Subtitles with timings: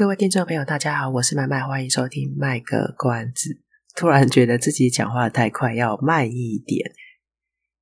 [0.00, 3.60] 各位听众朋友，大家好，我是麦麦，欢迎收听卖个关子。
[3.94, 6.90] 突然觉得自己讲话太快，要慢一点。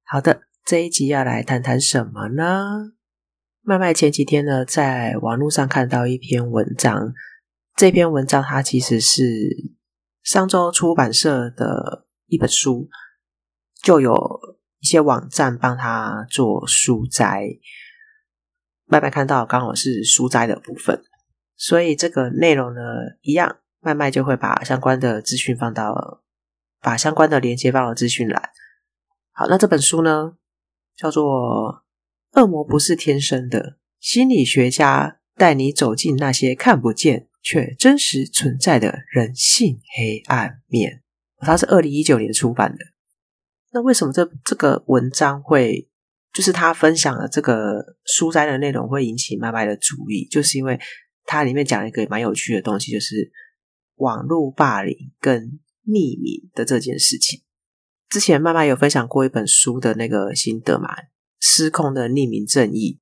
[0.03, 2.95] 好的，这一集要来谈谈什么呢？
[3.63, 7.15] 麦麦前几天呢，在网络上看到一篇文章，
[7.77, 9.23] 这篇文章它其实是
[10.25, 12.89] 商周出版社的一本书，
[13.81, 14.41] 就有
[14.81, 17.47] 一些网站帮他做书摘。
[18.87, 21.01] 麦麦看到刚好是书摘的部分。
[21.61, 22.81] 所以这个内容呢，
[23.21, 26.23] 一样，麦麦就会把相关的资讯放到，
[26.81, 28.51] 把相关的连接放到资讯栏。
[29.33, 30.37] 好，那这本书呢，
[30.97, 31.25] 叫做
[32.41, 33.61] 《恶魔不是天生的》，
[33.99, 41.03] 心理学家带你走进那些看不见却真实存在的人性黑暗面。
[41.41, 42.79] 它是二零一九年出版的。
[43.73, 45.89] 那为什么这这个文章会，
[46.33, 50.79] 就是他分享的这个书斋的内容会引起麦麦的注意，就是因为。
[51.31, 53.31] 它里面讲一个蛮有趣的东西，就是
[53.97, 57.43] 网络霸凌跟匿名的这件事情。
[58.09, 60.89] 之前麦麦有分享过一本书的那个心得嘛，
[61.39, 62.99] 《失控的匿名正义》。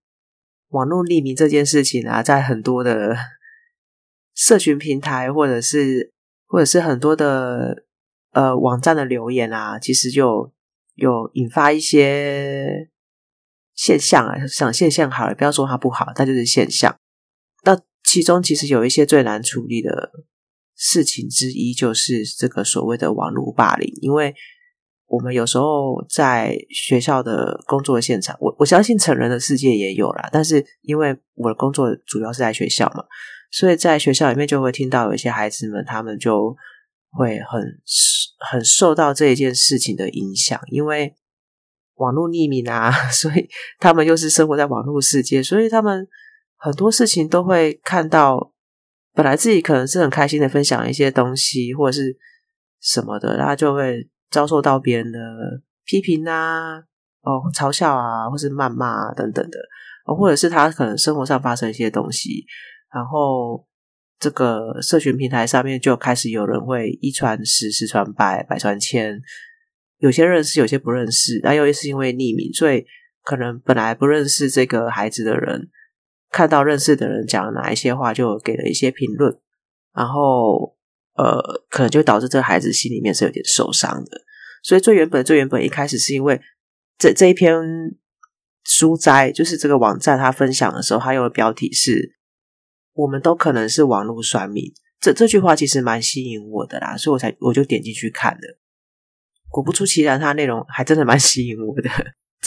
[0.77, 3.17] 网络匿名这件事情啊，在很多的
[4.35, 6.13] 社群平台，或者是
[6.47, 7.85] 或者是很多的
[8.33, 10.53] 呃网站的留言啊，其实就
[10.97, 12.91] 有引发一些
[13.77, 16.99] 现象啊，想现象好了，不要说它不好，它就是现象。
[18.07, 20.13] 其中其实有一些最难处理的
[20.77, 23.93] 事情之一，就是这个所谓的网络霸凌。
[24.01, 24.33] 因为
[25.07, 33.05] 我们有时候在学校的工作现场，我我相信成人的世界也有啦，但是因为我的工作主要是在学校嘛，
[33.51, 36.57] 所以在学校里面就会听到有一些孩子们，他们就
[37.11, 37.61] 会很
[38.51, 41.15] 很受到这一件事情的影响，因为
[41.97, 43.49] 网络匿名啊， 所以
[43.81, 46.07] 他们又是生活在网络世界，所以他们。
[46.59, 48.53] 很多事情都会看到，
[49.13, 52.17] 本来自己可能是很开心的分享一些东西或者是
[52.81, 55.19] 什么的，然后就会遭受到别人的
[55.85, 56.79] 批评啊、
[57.23, 59.59] 哦嘲笑啊，或是谩骂啊等等的，
[60.17, 62.45] 或者是他可能生活上发生一些东西，
[62.93, 63.67] 然后
[64.19, 69.21] 这个社群平台上面就开始有人会一传十、十传百、百传千，
[69.99, 72.85] 有些认识，有些不认识，然后又是因为匿名，所以
[73.23, 75.69] 可能本来不认识这个孩子的人。
[76.31, 79.39] 看到认识的人讲了哪一些话，就给了一些评论，
[79.95, 80.77] 然后
[81.15, 84.23] 呃，可能就导致这个孩子心里面是有点受伤的。
[84.63, 86.41] 所以最原本、最原本一开始是因为
[86.99, 87.55] 这这一篇
[88.65, 92.17] 书摘，就是这个网站他分享的时候，他用的标题是
[92.93, 94.75] “我们都可能是网络算命”。
[95.01, 98.59] 这这句话其实蛮吸引我的啦，所以我才我就点进去看了。
[99.49, 101.89] 果不出其然，它内容还真的蛮吸引我的。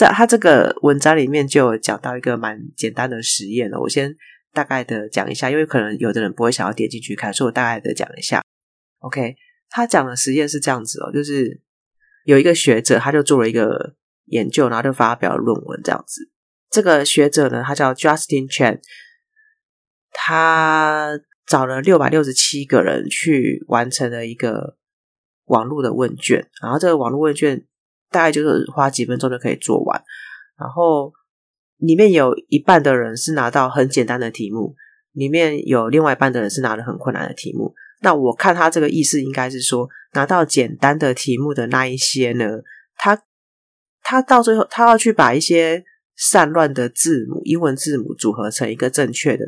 [0.00, 4.16] 在他这个文章里面就讲到一个蛮简单的实验了，我先
[4.50, 8.42] 大概的讲一下，因为可能有的人不会想要点进去看，所以我大概的讲一下。
[9.00, 9.36] OK，
[9.68, 11.60] 他讲的实验是这样子哦，就是
[12.24, 13.94] 有一个学者，他就做了一个
[14.28, 16.30] 研究，然后就发表了论文这样子。
[16.70, 18.80] 这个学者呢，他叫 Justin Chan，
[20.12, 21.10] 他
[21.46, 24.78] 找了六百六十七个人去完成了一个
[25.44, 27.66] 网络的问卷，然后这个网络问卷。
[28.10, 30.02] 大概就是花几分钟就可以做完，
[30.58, 31.12] 然后
[31.76, 34.74] 里面有一半的人是拿到很简单的题目，
[35.12, 37.74] 里面有另外一半的人是拿了很困难的题目。
[38.02, 42.60] 那我看他这个意思应该是说，拿到简单的题目的那一些呢，
[42.96, 43.22] 他
[44.02, 45.84] 他到最后他要去把一些
[46.16, 49.44] 散乱的字母，英文字母组合成一个正确的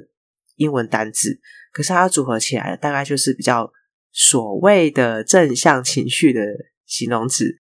[0.56, 1.40] 英文单字，
[1.72, 3.72] 可是他组合起来的大概就是比较
[4.12, 6.40] 所谓的正向情绪的
[6.86, 7.61] 形容词。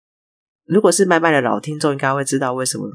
[0.66, 2.88] 如果是麦麦的老听众，应该会知道为什么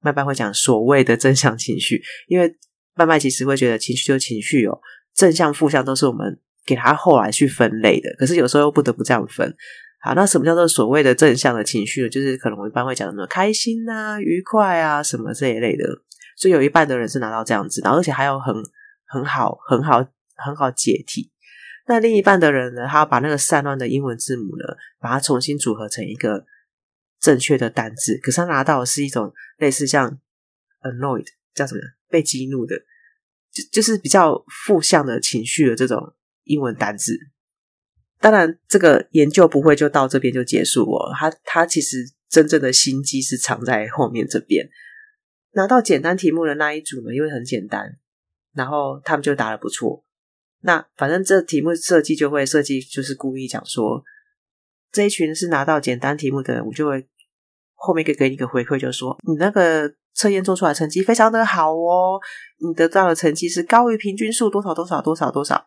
[0.00, 2.56] 麦麦会讲所谓的正向情绪，因为
[2.94, 4.78] 麦麦其实会觉得情绪就情绪哦，
[5.14, 8.08] 正向、负向都是我们给他后来去分类的。
[8.18, 9.54] 可是有时候又不得不这样分。
[10.00, 12.08] 好，那什么叫做所谓的正向的情绪呢？
[12.08, 15.84] 就是可能我一般会讲什么开心啊、愉快啊什么这一类的。
[16.36, 18.54] 所以有一半的人是拿到这样子，然后而且还有很
[19.06, 19.98] 很好、很好、
[20.36, 21.30] 很好解题。
[21.86, 26.46] 那另一半的人呢，他要把那个散乱的英文字母呢，把它重新组合成一个。
[27.20, 30.18] 正确的单字，可是他拿到的是一种类似像
[30.80, 32.76] annoyed 叫什么被激怒的
[33.52, 36.14] 就就是比较负向的情绪的这种
[36.44, 37.18] 英文单字。
[38.18, 41.10] 当然，这个研究不会就到这边就结束哦。
[41.18, 44.68] 他他其实真正的心机是藏在后面这边。
[45.52, 47.96] 拿到简单题目的那一组呢，因为很简单，
[48.52, 50.04] 然后他们就答的不错。
[50.60, 54.04] 那反正这题目设计就会设计，就是故意讲说，
[54.92, 57.08] 这一群是拿到简单题目的人，我就会
[57.80, 62.20] 后面给给你一个回馈，就说你那个测验做出来成绩非常的好哦，
[62.58, 65.66] 你得到的成绩是高于平均数多少多少多少多少。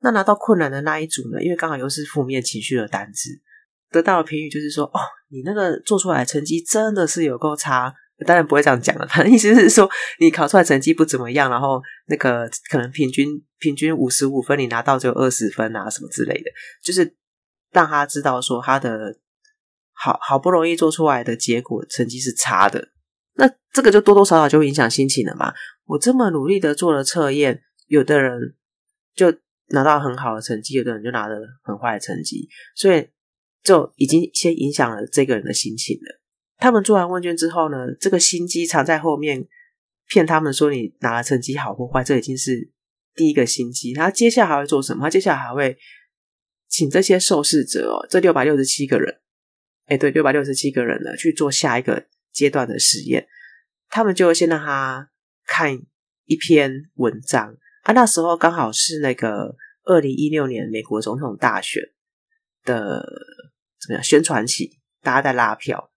[0.00, 3.30] 那拿到困难的那一组呢，因为刚好又是负面情绪的单子，
[3.90, 5.00] 得到的评语就是说，哦，
[5.30, 7.94] 你那个做出来的成绩真的是有够差。
[8.24, 9.90] 当然不会这样讲了，反正意思是说，
[10.20, 13.26] 你考出来成绩不怎么样，然后那个可能平均
[13.58, 16.50] 平均五十五分，你拿到只有二十分啊，什么之类的，
[16.80, 17.16] 就是
[17.72, 19.16] 让他知道说他的
[20.02, 22.88] 好好不容易做出来的结果成绩是差的，
[23.34, 25.52] 那这个就多多少少就影响心情了嘛。
[25.84, 28.56] 我这么努力的做了测验，有的人
[29.14, 29.32] 就
[29.68, 33.08] 拿到很好的成绩，有的人就拿了很坏的成绩，所以
[33.62, 36.20] 就已经先影响了这个人的心情了。
[36.58, 39.46] 他们做完问卷之后呢，这个心机藏在后面，
[40.08, 42.70] 骗他们说你拿了成绩好或坏，这已经是
[43.14, 43.92] 第一个心机。
[43.92, 45.04] 他接下来还会做什么？
[45.04, 45.78] 他接下来还会
[46.68, 49.21] 请这些受试者哦，这六百六十七个人，
[49.86, 53.26] 哎，对，六百六十七个人呢，去做下一个阶段的实验。
[53.88, 55.10] 他们就先让他
[55.46, 55.82] 看
[56.24, 61.82] 一篇文章啊，那时候刚好是那个二零一六年美国总统大选
[62.64, 63.04] 的
[63.80, 65.92] 怎么样宣传期，大家在拉票。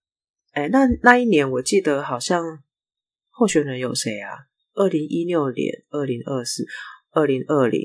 [0.52, 2.62] 哎，那那一年我记得好像
[3.30, 4.46] 候选人有谁啊？
[4.74, 6.66] 二零一六年、二零二四、
[7.12, 7.80] 二零二零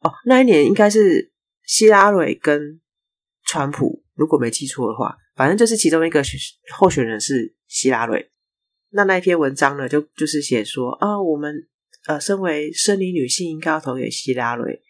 [0.00, 2.82] 哦，那一年应该是希拉蕊跟
[3.44, 6.22] 川普，如果没记错的话，反正就是其中一个
[6.76, 8.30] 候选人是希拉蕊。
[8.90, 11.66] 那那一篇文章呢，就就是写说啊，我们
[12.06, 14.80] 呃，身为生理女性应该要投给希拉蕊，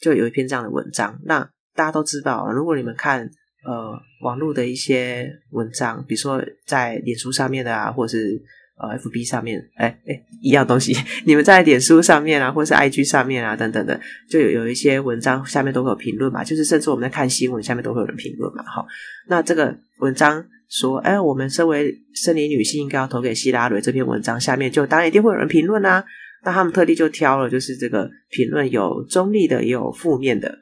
[0.00, 1.18] 就有一篇这样的文章。
[1.24, 1.40] 那
[1.74, 3.30] 大家都知道，如果你们看。
[3.66, 8.40] 呃，网络的一些文章，比如说在脸书上面的啊，或者是
[8.78, 10.94] 呃 FB 上面，哎哎，一样东西。
[11.24, 18.62] 你们在脸书上面啊，或是 IG 上面啊，等等的，就有有一些文章下面都会有评论嘛，就是甚至我们在看新闻下面都会有人评论嘛。
[18.64, 18.86] 好，
[19.28, 26.04] 那这个文章说，哎，我们身为生理女性应该要投给希拉蕊，这篇文章下面就当然一定会有人评论啊。
[26.44, 30.60] 那他们特地就挑了，就是这个评论有中立的，也有负面的，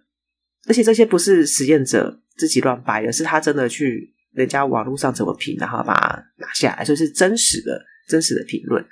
[0.69, 2.21] 而且这些不是实验者。
[2.37, 8.85] 自己乱掰的，是他真的去人家网络上怎么评，然后把它拿下来，就是真实的、真实的评论。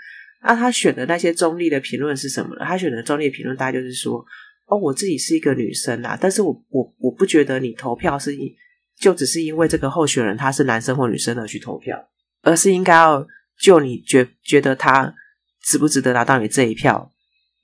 [0.42, 2.64] 那他选的那些中立的评论是什么呢？
[2.64, 4.24] 他选的中立的评论，大概就是说：
[4.66, 8.52] 哦，我自己是一个女生啊，但是我我我不觉得你投票是因
[8.98, 12.08] 就只是因为这个候选人他是男生或女生而去投票，
[12.42, 13.26] 而是应该要
[13.60, 15.14] 就你觉觉得他
[15.62, 17.12] 值不值得拿到你这一票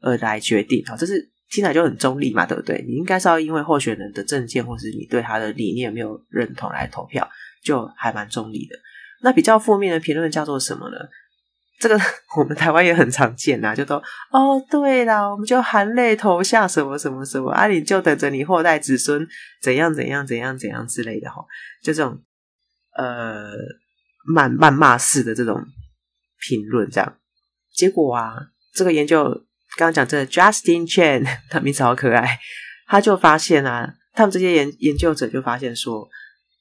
[0.01, 0.85] 而来决定。
[0.87, 1.31] 好，这是。
[1.51, 2.85] 听起来就很中立嘛，对不对？
[2.87, 7.27] 你应该是要因为候选人的政见，或是你对他的理念有没有认同来投票，
[7.65, 8.77] 就还蛮中立的。
[9.23, 10.97] 那比较负面的评论叫做什么呢？
[11.79, 11.99] 这个
[12.37, 13.97] 我们台湾也很常见呐，就都
[14.31, 19.27] 哦，对啦，我们就含泪投下什么什么什么啊，你就等着你后代子孙
[19.63, 21.45] 怎样怎样怎样怎样之类的哈，
[21.83, 22.21] 就这种
[22.97, 23.53] 呃
[24.35, 25.63] 谩谩骂式的这种
[26.41, 27.17] 评论，这样
[27.73, 28.35] 结果啊，
[28.75, 29.45] 这个研究。
[29.77, 32.41] 刚刚讲这个 Justin Chen， 他名字好可爱。
[32.89, 36.09] 他就发现啊，他们这些研研究者就发现说，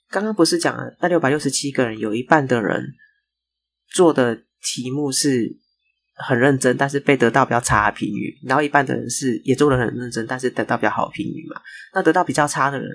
[0.09, 2.93] 刚刚不是讲了那六百六十七个人，有一半的人
[3.89, 4.43] 做的
[4.75, 5.57] 题目是
[6.15, 11.61] 很认真，但是被得到比较差的评语，然后一半的人是也做的很认真，但是得到比较好的评语嘛。
[11.93, 12.89] 那得到比较差的人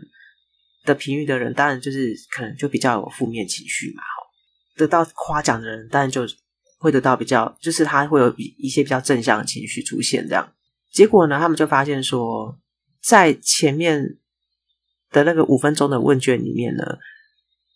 [0.84, 4.02] 的评语的人，当然就是可能就比较有负面情绪嘛。
[4.76, 6.26] 得到夸奖的人，当然就。
[6.82, 10.52] 会得到比较，就是他会有比一些比较正向的情绪出现，这样。
[10.90, 12.58] 结果呢，他们就发现说，
[13.00, 14.18] 在前面
[15.12, 16.82] 的那个五分钟的问卷里面呢，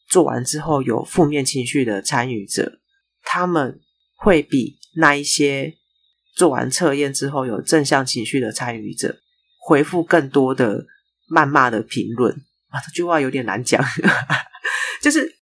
[0.09, 2.81] 做完之后有负面情绪的参与者，
[3.23, 3.79] 他们
[4.27, 5.73] 会比那一些
[6.35, 9.17] 做完测验之后有正向情绪的参与者
[9.61, 10.85] 回复更多的
[11.31, 12.33] 谩骂的评论
[12.71, 12.81] 啊。
[12.85, 13.81] 这句话有点难讲，
[15.01, 15.35] 就是。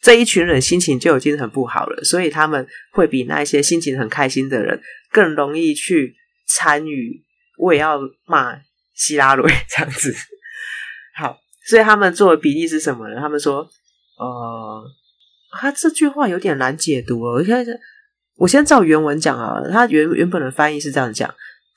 [0.00, 4.80] 这一群人心情就已经很不好了，所以他们会比那一些心情很开心的人
[5.10, 6.14] 更容易去
[6.46, 7.24] 参与。
[7.58, 8.56] 我也要骂
[8.94, 10.14] 希拉蕊这样子。
[11.18, 13.16] 好，所以他们做的比例是什么呢？
[13.18, 13.68] 他们说，
[14.18, 14.84] 呃，
[15.60, 17.32] 他这句话有点难解读哦。
[17.32, 17.72] 我现在
[18.38, 21.32] 我先照原文讲啊，他原原本的翻译是这样讲：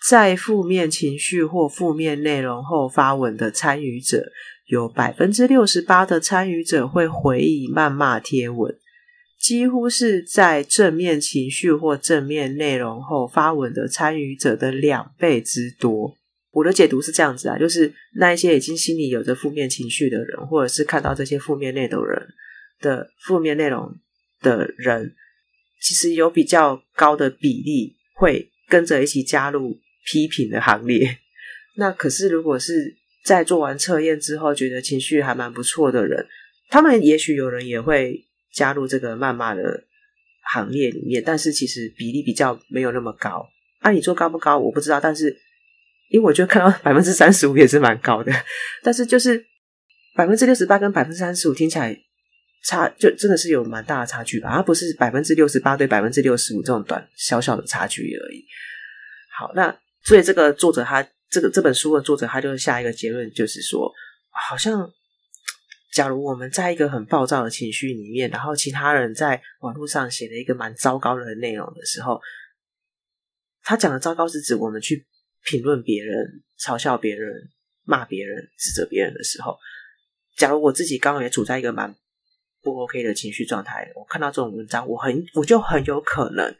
[0.07, 4.31] 在负面情绪或负面内容后发文的参与者。
[4.67, 8.73] 有百分之六十八的参与者会回以谩骂贴文，
[9.37, 16.15] 几乎是在正面情绪或正面内容后发文的参与者的两倍之多。
[16.51, 22.25] 我的解读是这样子啊，就是那一些已经心里有着负面情绪的人，或者是看到这些负面内容人
[22.79, 23.93] 的负面内容
[24.39, 25.13] 的人，
[25.81, 31.17] 其实有比较高的比例会跟着一起加入批评的行列。
[31.75, 32.95] 那可是如果是
[33.25, 36.27] 在做完测验之后觉得情绪还蛮不错的人，
[36.69, 39.83] 他们也许有人也会加入这个谩骂的
[40.53, 43.49] 行列里面，但是其实比例比较没有那么高。
[43.79, 44.57] 按你说高不高？
[44.59, 45.35] 我不知道，但是。
[46.09, 48.33] 因为我觉得看到 百分之三十五也是蛮高的，
[48.83, 49.41] 但是就是
[50.13, 51.97] 百分之六十八跟百分之三十五听起来
[52.63, 54.49] 差，就真的是有蛮大的差距吧？
[54.49, 58.45] 而不是百分之六十八对百分之六十五这种短小小的差距而已。
[59.37, 63.91] 好，那所以这个作者他这个这本书的作者他就下一个结论，就是说，
[64.49, 64.91] 好像
[65.91, 72.21] 假如我们在一个很暴躁的情绪里面，然后其他人在网络上写了一个蛮糟糕的内容的时候，
[73.63, 75.05] 他讲的糟糕是指我们去。
[75.43, 77.49] 评论别人、嘲笑别人、
[77.83, 79.57] 骂别人、指责别人的时候，
[80.37, 81.95] 假如我自己刚好也处在一个蛮
[82.61, 86.55] 不 OK 的情绪状态，我看到这种文章，我很我就很有可能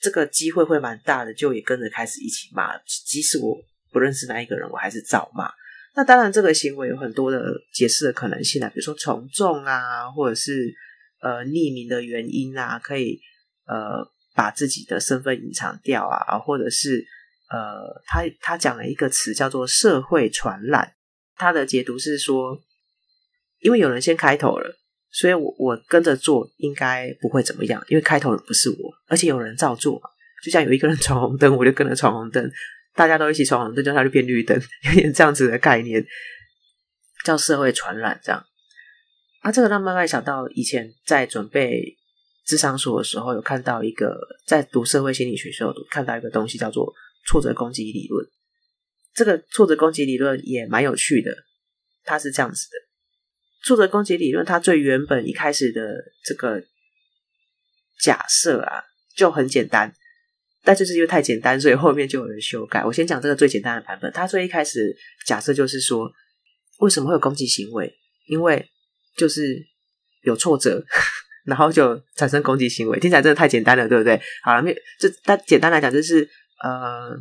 [0.00, 3.56] 这个机会会蛮大的，就也跟着开始一起骂，即使我
[3.92, 5.50] 不认识那一个人，我还是照骂。
[5.94, 10.74] 那当然，这个行为有很多的解释的可能性啊，比如说从众啊，或者是
[11.20, 13.20] 呃匿名的原因啊，可以
[13.66, 17.06] 呃把自己的身份隐藏掉啊，或者是。
[17.52, 20.94] 呃，他他讲了一个词叫做“社会传染”，
[21.34, 22.56] 他的解读是说，
[23.58, 24.78] 因为有人先开头了，
[25.12, 28.76] 所以我我跟着做应该不会怎么样，因为开头的不是我，
[29.08, 30.08] 而且有人照做嘛，
[30.44, 32.50] 就像有一个人 闯红灯，我就跟着闯红灯，
[32.94, 36.04] 大家都一起闯红灯，就他就变绿灯， 有点这样子的概念，
[37.24, 38.44] 叫社会传染这样。
[39.40, 41.96] 啊，这个让慢慢想到以前在准备
[42.46, 46.92] 智商所的时候，有看到一个在读社会心理学时候，看到一个东西叫做。
[47.26, 48.26] 挫折攻击理论，
[49.14, 51.30] 这个挫折攻击理论也蛮有趣的。
[52.02, 52.78] 它是这样子的：
[53.62, 56.62] 挫折攻击理论，它最原本一开始的这个
[58.00, 58.82] 假设啊，
[59.16, 59.92] 就很简单，
[60.62, 62.84] 但就是因为太简单，所以后面就有人修改。
[62.84, 64.10] 我先讲这个最简单的版本。
[64.12, 66.10] 它最一开始假设就是说，
[66.78, 67.92] 为什么会有攻击行为？
[68.26, 68.68] 因为
[69.16, 69.66] 就是
[70.22, 70.84] 有挫折，
[71.44, 72.98] 然后就产生攻击行为。
[72.98, 74.20] 听起来真的太简单了，对不对？
[74.42, 74.62] 好了，
[74.98, 76.28] 就但简单来讲就是。
[76.62, 77.16] 呃，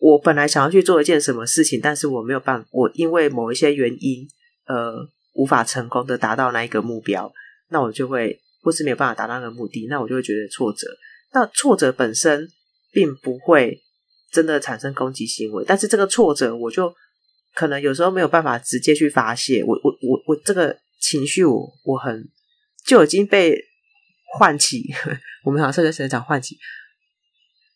[0.00, 4.26] 我本来想要去做一件什么事情，但是我没有办法，我因为某一些原因，
[4.66, 4.92] 呃，
[5.32, 7.32] 无法成功的达到那一个目标，
[7.68, 10.86] 那我就会或是没有办法达到那个目的，那我就会觉得挫折。
[11.32, 12.48] 那挫折本身
[12.92, 13.80] 并不会
[14.32, 16.92] 真的产生攻击行为，但是这个挫折，我就
[17.54, 22.28] 可能有时候没有办法直接去发泄，我我我我这个情绪我，我很
[22.84, 23.56] 就已经被
[24.38, 24.84] 唤起，
[25.44, 26.58] 我们好像是在讲唤起。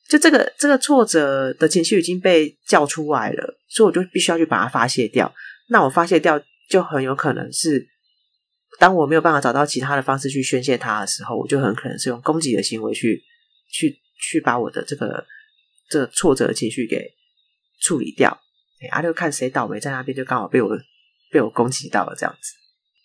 [0.08, 5.32] 就这个这个挫折的情绪已经被叫出来了，所以我就必须要去把它发泄掉。
[5.68, 7.88] 那我发泄掉，就很有可能是
[8.78, 13.22] 当我没有办法找到其他的方式去宣泄它的时候，我就很可能是用攻击的行为去
[13.70, 15.24] 去去把我的这个
[15.88, 17.12] 这挫折情绪给
[17.80, 18.40] 处理掉。
[18.90, 20.68] 阿六看谁倒霉，在那边就刚好被我
[21.30, 22.52] 被我攻击到了这样子，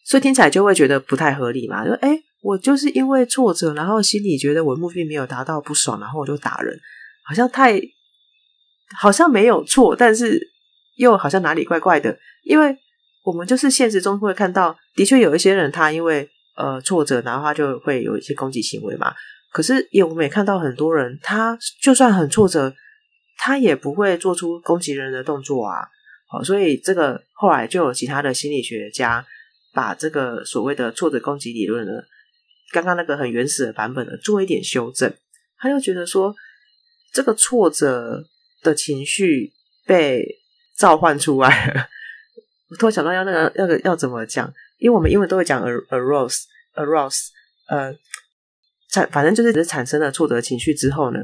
[0.05, 1.85] 所以听起来就会觉得不太合理嘛。
[1.85, 6.77] 就哎我就是因为挫折，然后心里觉得我目的没有达到，不爽，然后我就打人，
[7.23, 7.79] 好像太
[8.97, 10.51] 好像没有错，但是
[10.95, 12.17] 又好像哪里怪怪的。
[12.43, 12.75] 因为
[13.29, 19.13] 我们就是现实中会看到，的确有一些人他因为呃挫折，然后他就会有一些攻击行为嘛。
[19.51, 22.73] 可是也我们也看到很多人，他就算很挫折，
[23.37, 25.87] 他也不会做出攻击人的动作啊。
[26.27, 29.23] 好，所以这个后来就有其他的心理学家
[29.73, 31.91] 把这个所谓的挫折攻击理论呢。
[32.71, 35.13] 刚刚那个很原始的版本的做一点修正，
[35.59, 36.35] 他就觉得说，
[37.13, 38.25] 这个挫折
[38.63, 39.53] 的情绪
[39.85, 40.23] 被
[40.75, 41.87] 召唤出来了。
[42.69, 47.27] 我突然想到要那个那个要怎么讲，因为我们英文都会讲 a a rose a rose，
[47.67, 47.93] 呃，
[48.89, 51.19] 产反正就是只产生了挫折情绪之后呢，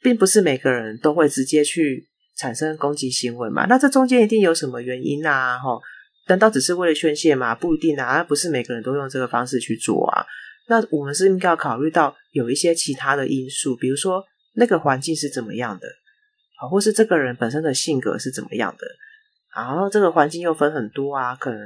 [0.00, 3.66] 并不是每个人都会直接去产生攻击行为嘛。
[3.66, 5.58] 那这中间一定有什么原因啊？
[5.58, 5.80] 齁，
[6.28, 7.54] 难道只是为了宣泄吗？
[7.54, 10.24] 不一定啊，不是每个人都用这个方式去做啊。
[10.66, 15.86] 那我们是应该要考虑到有一些其他的因素，比如说那个环境是怎么样的，
[16.58, 18.86] 好，或是这个人本身的性格是怎么样的，
[19.54, 21.58] 然后这个环境又分很多啊，可能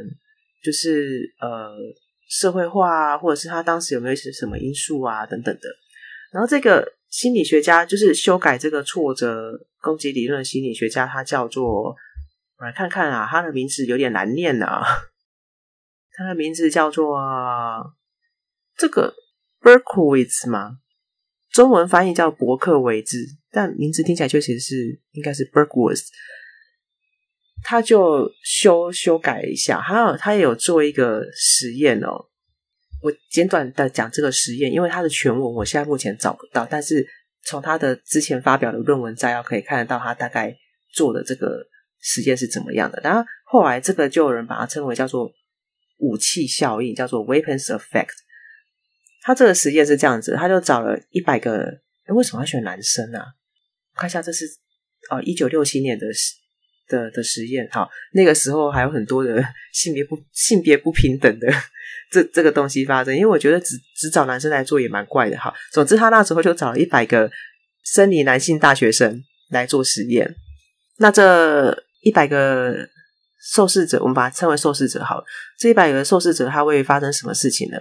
[0.62, 1.70] 就是呃
[2.28, 5.68] 社会化啊，或者是他当时有没有一些什么因素啊等等的。
[6.32, 14.82] 然后这个心理学家就是修改这个挫折攻击理论的心理学家，他叫做我来看看啊，他的名字有点难念啊，
[16.12, 17.18] 他的名字叫做。
[18.80, 19.12] 这个
[19.60, 20.78] Berkowitz 吗？
[21.50, 23.18] 中文翻译叫伯克维兹，
[23.50, 26.06] 但名字听起来确实是应该是 Berkowitz。
[27.62, 32.26] 他就修修改一下，还有他也有做一个实验哦。
[33.02, 37.06] 我简短的讲这个实验，因为他的全文我现在目前找不到，但是
[37.44, 40.56] 从他的之前发表的论文摘要可以看得到，他大概
[40.92, 41.66] 做的这个
[42.00, 43.00] 实验是怎么样的。
[43.04, 45.30] 然后后来这个就有人把它称为叫做
[45.98, 48.14] 武器效应，叫做 Weapons Effect。
[49.22, 53.18] 他这个实验是这样子，他就找了一百个，为什么要选男生呢？
[53.18, 53.26] 啊？
[53.94, 54.46] 看一下，这是
[55.10, 56.06] 哦，一九六七年的
[56.88, 61.46] 的的实验，好，那个时候还有很多的 性别不性别不平等的
[62.10, 65.54] 这这个东西发生，因为我觉得只只找男生来做也蛮怪的，哈。
[65.70, 67.30] 总之，他那时候就找了一百个
[67.84, 70.34] 生理男性大学生来做实验。
[70.96, 72.88] 那这一百个
[73.52, 75.22] 受试者，我们把它称为受试者，好，
[75.58, 77.78] 这一百个受试者他会发生什么事情呢？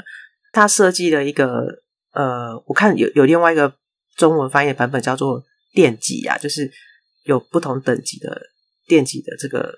[0.51, 1.65] 他设计了一个
[2.13, 3.73] 呃，我看有有另外一个
[4.15, 6.69] 中文翻译版本叫做电击啊，就是
[7.23, 8.41] 有不同等级的。
[8.87, 9.71] 电击的这个、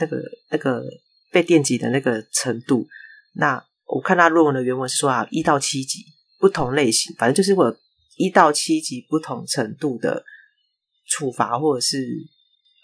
[0.00, 0.82] 那个、那个
[1.30, 2.88] 被电击的那个程度，
[3.34, 5.98] 那我看他论文的原文是说啊，一到七级
[6.38, 7.76] 不同类型，反正就是我
[8.16, 10.24] 一到七级不同程度的
[11.08, 11.98] 处罚或者是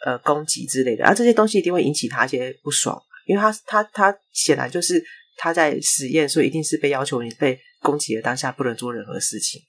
[0.04, 5.02] 呃攻击之类的，而、啊、这些东西一定会引起他一些不爽，因为他他他显然就是
[5.36, 9.62] 他在实验，所以一定是被要求你被攻击的当下不能做任何事情，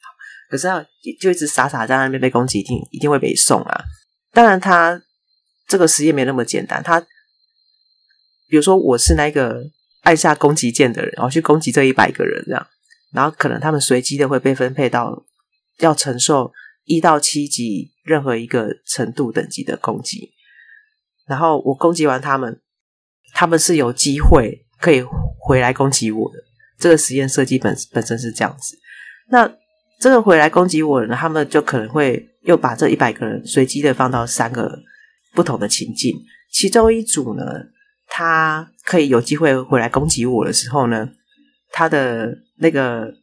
[0.50, 0.86] 可是他
[1.22, 3.82] 就一直傻傻在那边被攻击，一定一定会被送啊，
[4.34, 5.02] 当然他。
[5.70, 6.84] 这个实验没那么简单。
[6.84, 7.00] 他
[8.50, 9.62] 比如说，我是那个
[10.02, 12.68] 按下攻击键的人，然后去攻击这一百个人，这样，
[13.14, 15.24] 然后可能他们随机的会被分配到
[15.78, 16.52] 要承受
[16.86, 20.32] 一到七级任何一个程度等级的攻击。
[21.28, 22.60] 然后我攻击完他们，
[23.36, 25.04] 他们是有机会可以
[25.38, 26.40] 回来攻击我的。
[26.80, 28.76] 这个实验设计本本身是这样子。
[29.30, 29.48] 那
[30.00, 34.80] 这个回来攻击我的人，他们就可能会又把这一百个人随机的放到三个。
[35.34, 36.20] 不同的情境，
[36.52, 37.44] 其中一组呢，
[38.08, 41.10] 他可以有机会回来攻击我的时候呢，
[41.72, 43.14] 他的那个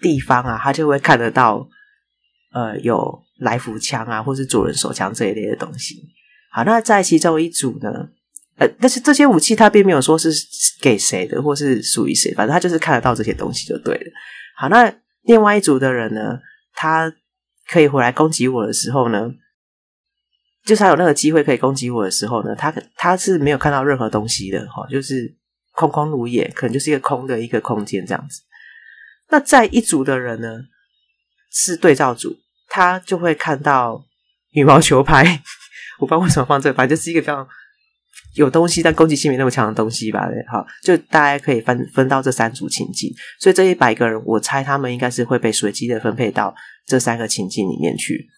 [0.00, 1.68] 地方啊，他就会看得到，
[2.52, 5.96] 呃，有来福枪啊，或是左轮手枪这一类的东西。
[6.52, 8.08] 好，那在其中一组呢，
[8.56, 10.30] 呃，但是这些武器他并没有说是
[10.80, 14.12] 给谁的，或是属于谁，反正他就是看得到这些东西就对了。
[14.56, 16.38] 好，那另外一组的人呢，
[16.74, 17.10] 他
[17.68, 19.30] 可以回来攻击我的时候呢，
[20.64, 25.34] 就是他有那个机会可以攻击我的时候呢，他他是没有看到任何东西的哈，就是
[25.72, 28.42] 空空如也，可能就是一个空的一个空间这样子。
[29.30, 30.48] 那在一组的人呢，
[31.50, 32.36] 是对照组，
[32.68, 34.06] 他就会看到
[34.52, 35.42] 羽毛球拍。
[35.98, 37.44] 我不知道为什么放这个，反正就是一个非常
[38.36, 40.28] 有东西但攻击性没那么强的东西吧。
[40.48, 46.54] 好，就大家可以分分到这三组情境，所以这一百个人，我猜他们应该是会被随机的分配到
[46.86, 48.28] 这三个情境里面去。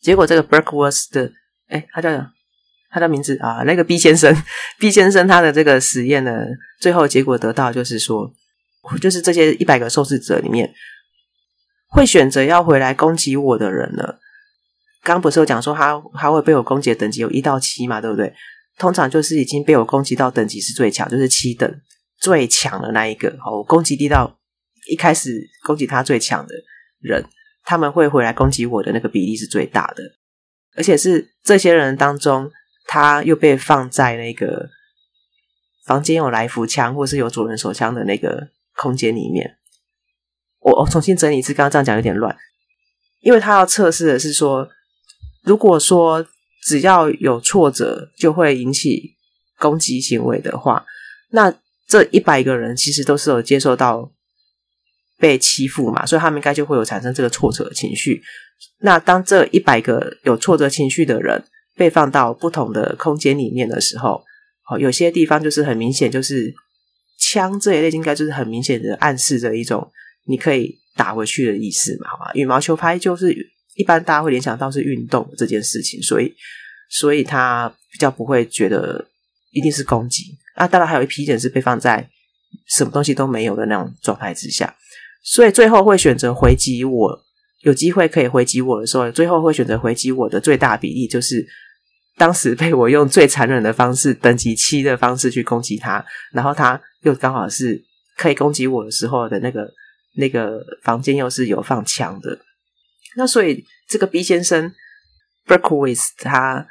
[0.00, 1.30] 结果这个 Berkowitz 的。
[1.72, 2.10] 哎，他叫
[2.90, 4.34] 他的名字啊，那个 B 先生
[4.78, 6.30] ，B 先生他的这个实验呢，
[6.80, 8.30] 最后结果得到就是说，
[9.00, 10.72] 就是这些一百个受试者里面，
[11.88, 14.16] 会选择要回来攻击我的人呢，
[15.02, 18.32] 刚不是有讲说他他会被我攻击的等级有一到七嘛，对不对？
[18.78, 21.80] 通常就是已经被我攻击到等级是最强，就是七等
[22.18, 24.38] 最强的那一个，哦，攻击力到
[24.90, 25.30] 一开始
[25.64, 26.54] 攻击他最强的
[27.00, 27.24] 人，
[27.64, 30.02] 他们会回来攻击我的那个比例是最大的。
[30.76, 32.50] 而且是这些人当中，
[32.86, 34.70] 他又被放在那个
[35.84, 39.56] 房间有来福枪或是有左轮手枪的那个空间里面。
[40.60, 42.36] 我我重新整理一次，刚刚这样讲有点乱，
[43.20, 44.68] 因为他要测试的是说，
[45.42, 46.24] 如果说
[46.62, 49.16] 只要有挫折就会引起
[49.58, 50.86] 攻击行为的话，
[51.30, 51.52] 那
[51.88, 54.11] 这一百个人其实都是有接受到
[55.22, 58.20] 被欺负嘛，所以他们应该就会有产生这个挫折情绪。
[58.80, 61.44] 那当这一百个有挫折情绪的人
[61.76, 64.20] 被放到不同的空间里面的时候，
[64.64, 66.52] 好，有些地方就是很明显，就是
[67.20, 69.88] 枪这一类应该就是很明显的暗示着一种
[70.26, 72.32] 你可以打回去的意思嘛，好吧？
[72.34, 73.32] 羽毛球拍就是
[73.76, 76.34] 一般大家会联想到是运动这件事情，所以
[76.90, 79.06] 所以他比较不会觉得
[79.52, 80.36] 一定是攻击。
[80.56, 82.08] 那当然还有一批人是被放在
[82.66, 84.74] 什么东西都没有的那种状态之下，
[85.22, 87.24] 所以最后会选择回击我。
[87.60, 91.46] 有机会可以回击我的时候，最后会选择回击我的最大比例就是
[92.16, 97.80] 当时被我用最残忍的方式，等级七的方式去攻击他，然后他又刚好是
[98.16, 99.72] 可以攻击我的时候的那个
[100.16, 102.36] 那个房间又是有放枪的。
[103.16, 104.72] 那所以这个 B 先生
[105.46, 106.66] Berkowitz 他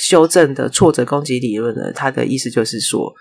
[0.00, 3.12] 修正的挫折攻击理论呢，他的意思就是说，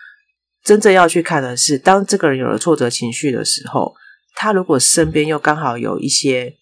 [0.64, 3.94] 真正要去看的是，当这个人有了挫折情绪的时候。
[4.36, 6.58] 他如果身边又刚好有一些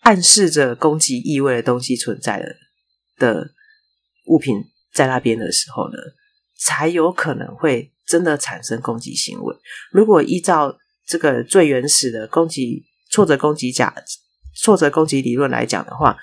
[0.00, 2.56] 暗示着攻击意味的东西存在的
[3.16, 3.50] 的
[4.26, 4.56] 物品
[4.92, 5.96] 在那边的时候呢，
[6.58, 9.56] 才有可能会真的产生攻击行为。
[9.90, 13.94] 如果依照这个最原始的攻击挫折攻击假
[14.54, 16.16] 挫折攻击理论来讲的话，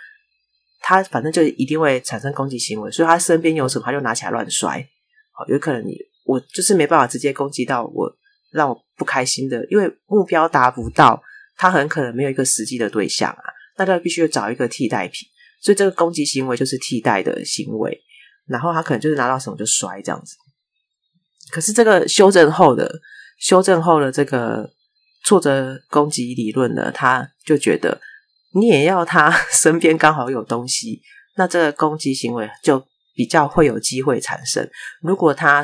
[0.80, 4.88] 他反正就一定会产生攻击行为，所以他身边有什么他就拿起来乱摔。
[5.32, 8.18] 好，有可能你我就是没办法直接攻击到我。
[8.54, 11.22] 让我不开心的，因为目标达不到，
[11.58, 13.44] 他很可能没有一个实际的对象啊，
[13.78, 15.28] 那他必须要找一个替代品，
[15.62, 18.02] 所以这个攻击行为就是替代的行为，
[18.48, 20.38] 然后他可能就是拿到什么就摔这样子。
[21.52, 23.02] 可是这个修正后的
[23.38, 24.72] 修正后的这个
[25.26, 28.00] 挫折攻击理论呢，他就觉得
[28.54, 31.02] 你也要他身边刚好有东西，
[31.36, 34.66] 那这个攻击行为就比较会有机会产生。
[35.02, 35.62] 如果他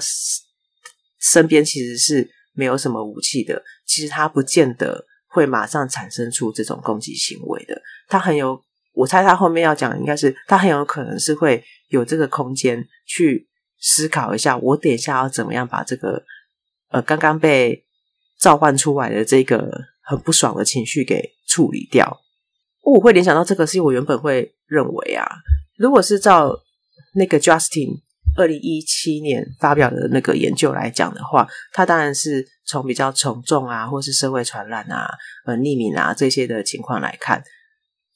[1.22, 7.82] 身边其实是没有什么武器的，其实他不见得会马上产生出这种攻击行为的。
[8.10, 13.48] 他很有，我猜他后面要讲应该是他很有可能是会有这个空间去
[13.80, 16.22] 思考一下，我等一下要怎么样把这个
[16.90, 17.86] 呃刚刚被
[18.38, 22.20] 召唤出来的这个很不爽的情绪给处理掉。
[22.84, 25.26] 我会联想到这个，是我原本会认为啊，
[25.78, 26.60] 如果是照
[27.14, 28.02] 那个 Justin。
[28.40, 35.10] 二零一七年发表的那个研究来讲的话，它当然是从比较从众啊，或是社会传染啊、
[35.46, 37.44] 呃匿名啊这些的情况来看，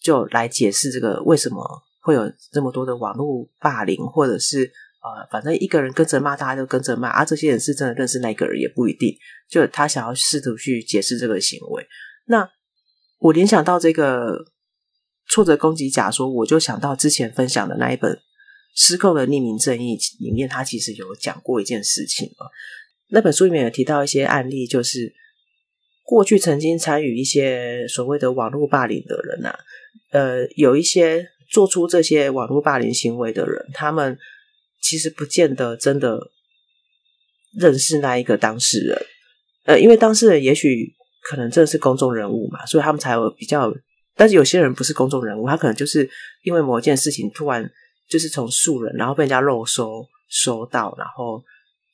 [0.01, 1.61] 就来解释这个为什么
[1.99, 4.71] 会有这么多的网络霸凌，或者是
[5.03, 7.25] 呃，反正一个人跟着骂，大家都跟着骂啊。
[7.25, 9.13] 这些人是真的认识那个人也不一定，
[9.49, 11.85] 就他想要试图去解释这个行为。
[12.27, 12.49] 那
[13.19, 14.45] 我联想到这个
[15.27, 18.17] 挫折攻击假说，我就想到之前分享的那一本。
[18.75, 22.49] 失控的匿名正义里面，他其实有讲过一件事情啊。
[23.09, 25.13] 那本书里面有提到一些案例，就是
[26.01, 29.59] 过去曾经参与一些所谓的网络霸凌的人啊，
[30.11, 34.17] 呃，有一些做出这些网络霸凌行为的人，他们
[34.81, 36.31] 其实不见得真的
[37.55, 39.05] 认识那一个当事人，
[39.65, 43.71] 呃，因为当事人也许可能真的是公众人物嘛，所以他们才有比较。
[44.15, 46.09] 但是有些人不是公众人物，他可能就是
[46.41, 47.71] 因为某件事情突然。
[48.09, 51.43] 就是从素人，然后被人家漏收收到，然后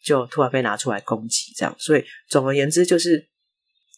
[0.03, 1.75] 就突然被拿出来攻击，这样。
[1.77, 3.27] 所以总而言之，就是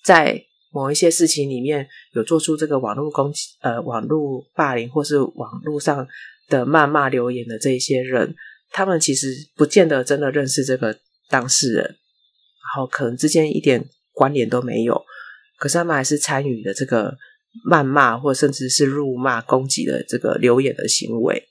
[0.04, 6.08] 在某一些事情里面有做出这个网络攻击、呃，网络霸凌或是网络上
[6.48, 8.36] 的谩骂留言的这一些人，
[8.70, 10.98] 他们其实不见得真的认识这个
[11.30, 15.04] 当事人，然后可能之间一点关联都没有，
[15.58, 17.18] 可是他们还是参与了这个
[17.70, 21.50] 谩骂或甚至是辱骂攻击的这个留言的行为。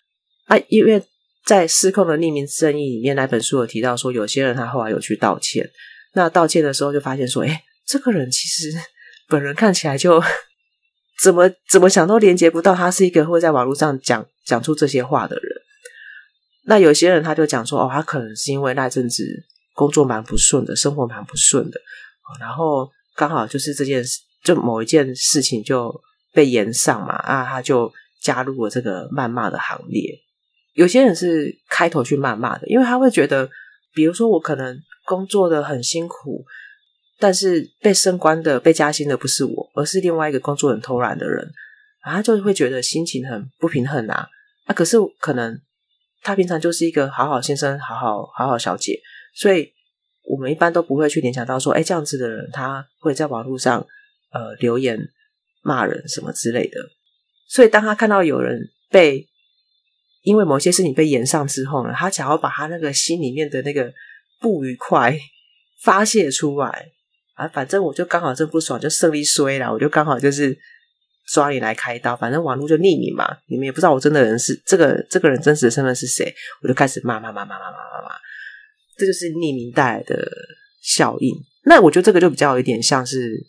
[0.50, 1.00] 啊，因为
[1.46, 5.70] 在失控的匿名正义里面，那本书有提到说，有些人他后来有去道歉。
[6.12, 8.72] 那道歉的时候就发现说，哎，这个人其实
[9.28, 10.20] 本人看起来就
[11.22, 15.44] 怎么怎么想都连接不到，他是一个会在网络上讲讲出这些话的人。
[16.64, 19.24] 那有些人他就讲说，哦，他可能是因为那阵子
[19.72, 21.80] 工作蛮不顺的，生活蛮不顺的，
[22.40, 25.94] 然后刚好就是这件事，就某一件事情就
[26.32, 30.18] 被延上嘛，啊，他就加入了这个谩骂的行列。
[30.74, 33.50] 有些人是开头去谩骂的，因为他会觉得，
[33.92, 36.44] 比如说我可能工作的很辛苦，
[37.18, 41.44] 但是被升官的、被加薪的不是我，而是另外一个工作很偷懒的人，
[42.02, 44.28] 啊，他就会觉得心情很不平衡啊。
[44.66, 45.60] 啊，可是可能
[46.22, 49.00] 他平常就是一个好好先生、好好好好小姐，
[49.34, 49.72] 所以
[50.22, 53.84] 我们一般都不会去联想到说，哎，这样子的人他会在网络上
[54.32, 54.98] 呃留言
[55.62, 56.78] 骂人什么之类的。
[57.48, 59.26] 所以当他看到有人被
[60.30, 63.92] 因为某些事情被延上之后呢，他想要把他那个心里面的那个
[64.38, 65.18] 不愉快
[65.82, 66.92] 发泄出来
[67.34, 67.48] 啊。
[67.48, 70.56] 反正我就刚好这不爽，就胜利衰了，我就刚好就是
[71.32, 72.14] 抓你来开刀。
[72.14, 78.14] 反正网络就匿名嘛，你们也不知道我真的人是这个这个人真实的身份是谁，我就开始骂骂骂骂骂骂骂骂，
[78.96, 80.30] 这就是匿名带来的
[80.80, 81.34] 效应。
[81.64, 83.44] 那我觉得这个就比较有点像是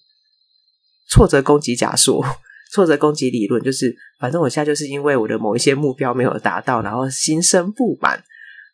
[1.12, 2.26] 挫折攻击假说，
[2.72, 8.18] 挫折攻击理论就是，反正我现在就是因为我的某一些目标没有达到，然后心生不满，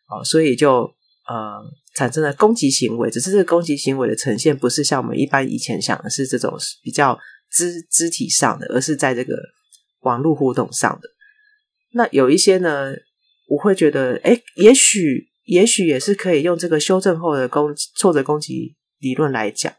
[0.08, 0.82] 哦，所以就
[1.26, 1.58] 呃
[1.96, 3.10] 产生了攻击行为。
[3.10, 7.18] 只是这个攻击行为的呈现，不是像我们一般以前想的是这种比较
[7.50, 9.36] 肢肢体上的，而是在这个
[10.02, 11.08] 网络互动上的。
[11.92, 12.92] 那有一些呢，
[13.48, 19.72] 我会觉得，诶，也许也许也是可以用这个修正后的攻挫折攻击理论来讲。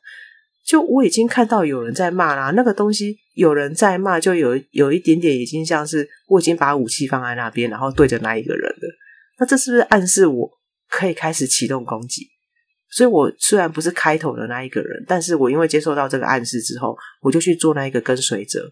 [0.70, 8.96] 就我已经看到有人在骂啦，那个东西有人在骂，就有有一点点已经像是我已经把武器放在那边，然后对着那一个人了。
[9.40, 10.48] 那这是不是暗示我
[10.88, 12.28] 可以开始启动攻击？
[12.92, 18.72] 所以我虽然不是开头的那一个人，但是我因为接受到这个暗示之后，我就去做那一个跟随者，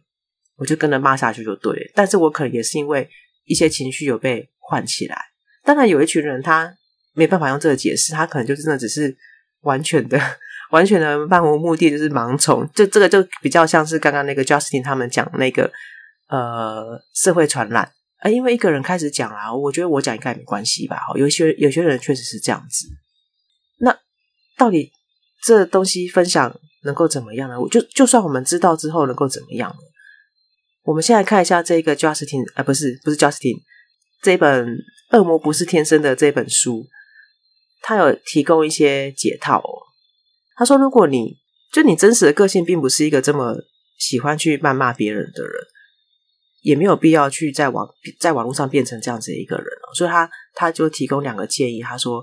[0.57, 1.91] 我就跟着骂下去就对了。
[1.95, 3.10] 但是我可能也是因为
[3.45, 5.17] 一些情绪有被唤起来。
[5.63, 6.71] 当然，有一群人他
[7.15, 9.17] 没办法用这个解释，他可能就真的只是
[9.62, 10.19] 完全的、
[10.71, 12.67] 完全的漫无目的，就是盲从。
[12.73, 15.71] 就这个就比较像是刚刚那个 Justin 他们讲那个
[16.30, 17.91] 呃社会传染。
[18.19, 20.97] 啊，因为一个人开始讲啦，我觉得我讲应该也没关系吧。
[21.15, 22.88] 有些有些人确实是这样子。
[23.80, 23.95] 那
[24.58, 24.91] 到底
[25.43, 26.51] 这东西分享
[26.84, 27.62] 能够怎么样呢？
[27.62, 29.77] 我就就算我们知道之后能够怎么样呢？
[30.82, 33.62] 我们现在看一下这个 Justin，啊，不是不是 Justin，
[34.23, 34.65] 这本
[35.12, 36.88] 《恶魔不是天生的》这本书，
[37.82, 39.87] 他有提供一些解套哦。
[40.58, 41.38] 他说，如果你
[41.72, 43.56] 就你真实的个性并不是一个这么
[43.98, 45.54] 喜欢去谩骂别人的人。
[46.63, 47.88] 也没有必要去在网
[48.20, 52.22] 在网络上变成这样子的一个人哦，所以他他就提供两个建议，他说，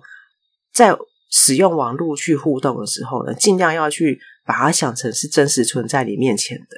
[0.70, 0.94] 在
[1.30, 6.76] 使用网络去互动的时候呢，尽量要去把它想成是真实存在你面前的，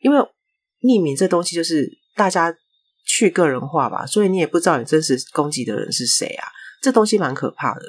[0.00, 0.18] 因为
[0.82, 2.54] 匿名这东西就是大家
[3.04, 6.46] 去个人化吧，所以你也不知道你真实攻击的人是谁啊，
[6.80, 7.80] 这东西蛮可怕的，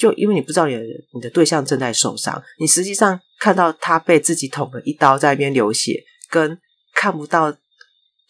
[0.00, 0.82] 就因为你不知道你的
[1.12, 6.58] 你的对象正在受伤，你实际上看到他被自己捅了一刀在那边流血，跟
[6.94, 7.54] 看不到。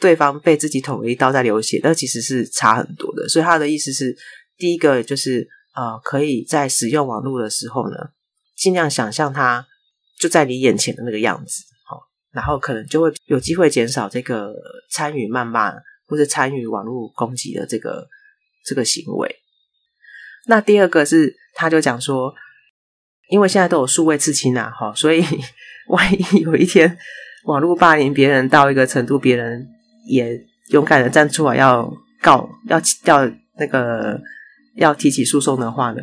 [0.01, 3.29] 对方被自己捅了一刀在流血，那其实是差很多的。
[3.29, 4.17] 所以他的意思是，
[4.57, 7.97] 第一个就是呃，可以在使用网络的时候呢，
[8.57, 9.67] 尽量想象他
[10.19, 12.01] 就在你眼前的那个样子，好，
[12.33, 14.55] 然后可能就会有机会减少这个
[14.91, 15.71] 参与谩骂
[16.07, 18.09] 或者参与网络攻击的这个
[18.65, 19.40] 这个行为。
[20.47, 22.33] 那第二个是，他就讲说，
[23.29, 25.25] 因为现在都有数位刺青啊，哈，所以
[25.89, 26.97] 万一有一天
[27.45, 29.69] 网络霸凌别人到一个程度，别人
[30.09, 30.39] 也
[30.71, 34.21] 勇敢的站出来要告，要要那个
[34.77, 36.01] 要提起诉讼的话呢，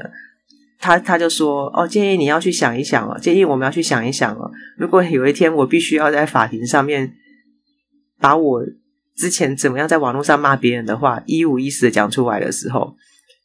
[0.79, 7.13] 他他就说哦，建议你要去想一想哦，建议我们要去想一想哦，如果有一天我必须要在法庭上面
[8.19, 8.61] 把我
[9.15, 12.95] 之前怎么样在网络上骂别人的话一五一十的讲出来的时候，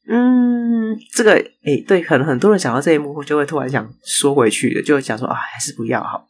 [0.09, 1.33] 嗯，这个
[1.65, 6.27] 诶，对，可能很多人想到这一幕就会突然想缩回去的，就想说啊，还是不要好。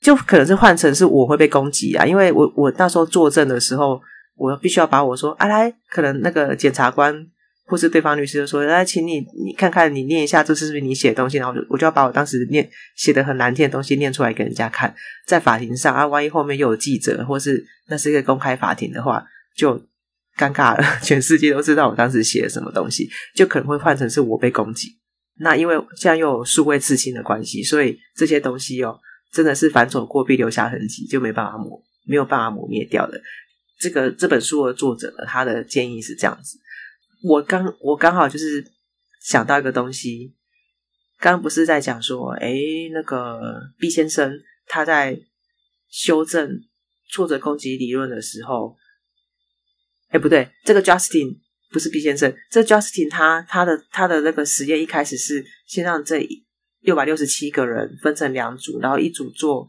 [0.00, 4.00] 就可能是换成是我会被攻击啊，因为我我那时候作证的时候，
[4.36, 7.26] 我必须要把我说啊来，可能那个检察官
[7.64, 14.94] 或是对方律师就说来，请你你看看你念一下这是不是你写的东西，然后我就我就要把我当时念写的很难听的东西念出来给人家看，
[15.26, 19.24] 在法庭上啊，万一后面又有记者或是那是一个公开法庭的话，
[19.56, 19.82] 就
[20.36, 24.88] 尴尬了， 全世界都知道我当时写了什么东西，就可能会换成是我被攻击。
[25.38, 29.00] 那因为现在又有数位刺青的关系，所以这些东西哦。
[29.32, 33.20] 真的是反走过必留下痕迹，就没办法抹，没有办法抹灭掉的。
[33.78, 36.58] 这个这本书的作者呢，他的建议是这样子。
[37.22, 38.64] 我刚我刚好就是
[39.20, 40.32] 想到一个东西，
[41.18, 42.54] 刚刚不是在讲说，哎，
[42.94, 43.38] 那个
[43.78, 44.32] 毕先生
[44.68, 45.20] 他在
[45.90, 46.48] 修正
[47.10, 48.74] 挫折攻击理论的时候，
[50.08, 51.38] 哎，不对，这个 Justin
[51.70, 56.26] 不是毕先生，这 Justin 他他的他的那个实验一开始是先让这。
[56.82, 59.66] 六百六十七个人分成两组，然后一组做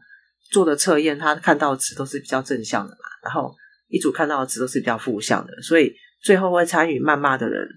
[0.51, 3.51] 做的测验，他看到的词都是比较正向的嘛，然后
[3.87, 7.67] 一组看到的词都是比较负向的，所以最后会参与谩骂的人，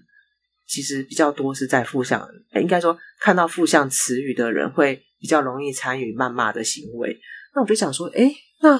[0.67, 7.19] 其实比较多是在负向，应该说看到负向词语的人会比较容易参与谩骂的行为。
[7.55, 8.77] 那我就想说，诶，那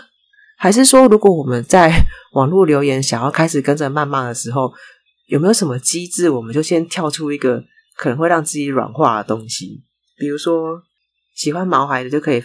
[0.61, 1.91] 还是说，如果我们在
[2.33, 4.71] 网络留言想要开始跟着谩骂的时候，
[5.25, 7.63] 有没有什么机制，我们就先跳出一个
[7.95, 9.83] 可能会让自己软化的东西？
[10.17, 10.79] 比如说，
[11.33, 12.43] 喜欢毛孩的就可以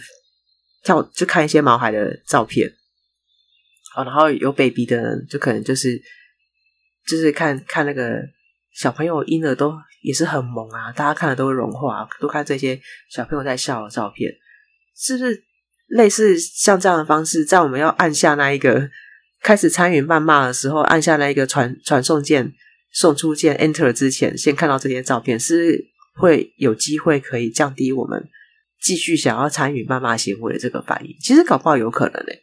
[0.83, 2.67] 跳，就看一些毛孩的照片。
[3.93, 6.01] 好，然后有 baby 的人就可能就是
[7.05, 8.19] 就是看看那个
[8.73, 14.31] 小朋友婴儿都也是很萌啊，大家看了都会融化，都看这些小朋友在笑的照片，
[14.95, 15.43] 是不是
[15.87, 18.89] 类似像这样的方式，在我们要按下那一个
[19.41, 22.53] 开始参与谩骂的时候，按下那一个传传送键、
[22.91, 25.91] 送出键 Enter 之前，先看到这些照片是？
[26.19, 28.27] 会有机会可以降低我们
[28.81, 31.15] 继续想要参与谩骂行为的这个反应。
[31.21, 32.41] 其实搞不好有可能诶。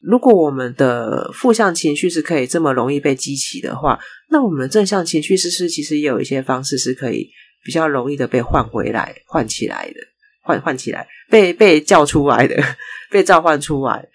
[0.00, 7.28] 如果我们的负向情绪是可以这么容易被激起的话，那我们的正向情绪是不是其实也有一些方式是可以
[7.62, 10.00] 比较容易的被唤回来、唤起来的？
[10.42, 12.62] 唤唤起来，被被叫出来的，
[13.10, 14.08] 被召唤出来，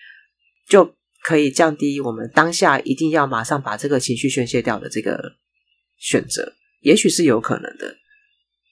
[0.67, 5.33] 就可以降低我们当下一定要马上把这个情绪宣泄掉的这个
[5.97, 7.97] 选择，也许是有可能的。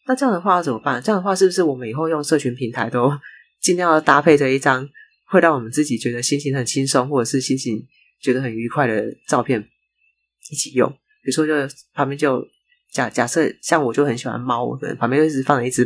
[0.08, 1.02] 那这样的话怎么办？
[1.02, 3.12] 这样的话是不是我们以后用社群平台都
[3.60, 4.88] 尽量搭配着一张
[5.26, 7.84] 会让我们自己觉得心情很轻松，或者是心情
[8.22, 9.68] 觉得很愉快的照片
[10.52, 10.88] 一起用？
[11.24, 11.54] 比如说，就
[11.94, 12.48] 旁边就
[12.92, 15.84] 假假设像我就很喜欢猫，可能旁边就一直放了一只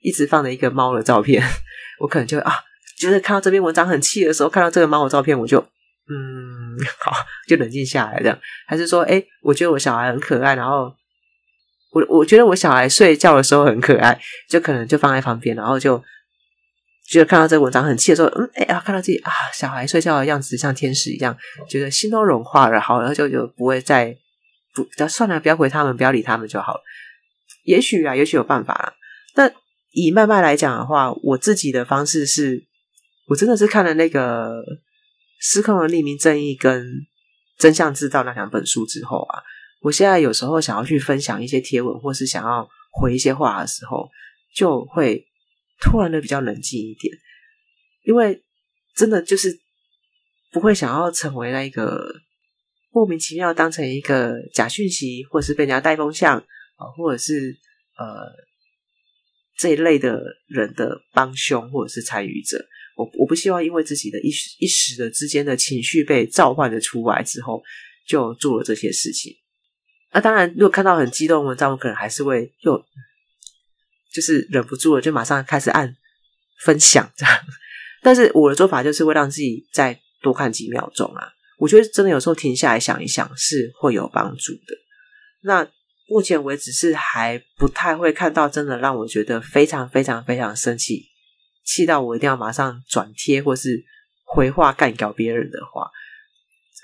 [0.00, 1.42] 一直放着一个猫的照片，
[2.00, 2.52] 我可能就啊，
[2.98, 5.60] 就是看到这篇文章很气的时候，看到这个猫的照片，我就
[6.08, 7.12] 嗯，好，
[7.46, 8.38] 就冷静下来这样。
[8.66, 10.94] 还是说，哎，我觉得我小孩很可爱，然后
[11.92, 16.02] 我我觉得我小孩睡觉的时候很可爱，就可能就放在旁边，然后就。
[17.10, 21.36] 觉得看到这个文章很气的时候，嗯，哎呀，看到自己啊，小孩睡觉的样子像天使一样，
[21.68, 24.16] 觉得心都融化了，好，然后就就不会再
[24.72, 26.80] 不，算了，不要回他们，不要理他们就好了。
[27.64, 28.92] 也许啊，也许有办法啊。
[29.34, 29.50] 那
[29.92, 32.66] 以慢慢来讲的话，我自己的方式是，
[33.26, 34.50] 我真的是看了那个
[35.40, 36.84] 《失控的匿名正义》跟
[37.58, 39.42] 《真相知道》那两本书之后啊，
[39.80, 44.08] 我现在有时候想要去分享一些贴文，或是想要回一些话的时候，
[44.54, 45.26] 就会。
[45.82, 47.10] 突然的比较冷静一点，
[48.02, 48.44] 因为
[48.94, 49.58] 真的就是
[50.52, 52.06] 不会想要成为那一个
[52.90, 57.56] 莫名其妙当成一个假讯息，或者是被人家带风向啊，或者是
[57.96, 58.26] 呃
[59.60, 62.56] 这一类的人的帮凶或者是参与者。
[62.96, 67.62] 我我不希望因为自己的一时一时的之间的情绪被召唤的出来之后，
[68.06, 69.34] 就做了这些事情。
[70.12, 72.82] 那当然，如果看到很激动的文章，我可能还是会又。
[74.12, 75.96] 就是忍不住了，就马上开始按
[76.64, 77.32] 分享这样。
[78.02, 81.28] 但是我的做法就是会让自己再多看几秒钟啊。
[81.58, 84.76] 我觉得真的有时候停下来想一想是会有帮助的。
[85.42, 85.64] 那
[86.10, 91.04] 目前为止是还不太会看到真的让我觉得非常非常非常生气，
[91.64, 93.82] 气到我一定要马上转贴或是
[94.24, 95.88] 回话干掉别人的话。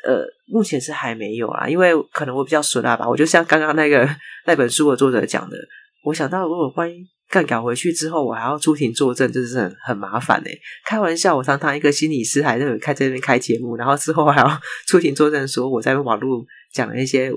[0.06, 3.08] 呃，目前是还没有啊，因为可能我比较损辣吧。
[3.08, 4.08] 我就像刚刚那个
[4.46, 5.56] 那本书的作者讲的，
[6.04, 7.06] 我想到如果关于。
[7.28, 10.52] 干搞回去之后，我还要出庭作证，就是很很麻烦哎。
[10.84, 17.28] 开玩笑，我常常一个心理师还在开这边开节目，然后之后还要 出庭作证，说我在网络讲了一些